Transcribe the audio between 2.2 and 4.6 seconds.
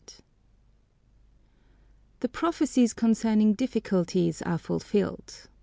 THE prophecies concerning difficulties are